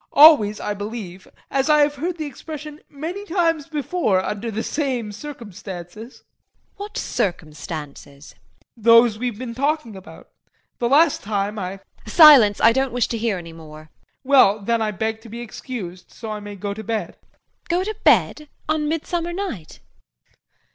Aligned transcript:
JEAN. 0.05 0.09
Always, 0.23 0.59
I 0.59 0.73
believe, 0.73 1.27
as 1.51 1.69
I 1.69 1.81
have 1.81 1.93
heard 1.97 2.17
the 2.17 2.25
expression 2.25 2.79
many 2.89 3.23
times 3.23 3.67
before 3.67 4.19
under 4.25 4.49
the 4.49 4.63
same 4.63 5.11
circumstances. 5.11 6.15
JULIE. 6.23 6.75
What 6.77 6.97
circumstances? 6.97 8.31
JEAN. 8.33 8.39
Those 8.77 9.19
we've 9.19 9.37
been 9.37 9.53
talking 9.53 9.95
about. 9.95 10.29
The 10.79 10.89
last 10.89 11.21
time 11.21 11.59
I 11.59 11.73
JULIE. 11.77 11.87
Silence. 12.07 12.59
I 12.61 12.71
don't 12.73 12.91
wish 12.93 13.09
to 13.09 13.17
hear 13.19 13.37
any 13.37 13.53
more. 13.53 13.91
JEAN. 13.91 14.11
Well, 14.23 14.59
then 14.63 14.81
I 14.81 14.89
beg 14.89 15.21
to 15.21 15.29
be 15.29 15.41
excused 15.41 16.09
so 16.11 16.31
I 16.31 16.39
may 16.39 16.55
go 16.55 16.73
to 16.73 16.83
bed. 16.83 17.15
JULIE. 17.15 17.67
Go 17.69 17.83
to 17.83 17.95
bed! 18.03 18.49
On 18.67 18.89
midsummer 18.89 19.33
night? 19.33 19.81